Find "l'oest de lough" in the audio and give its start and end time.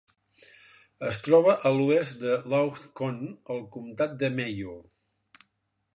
1.75-2.81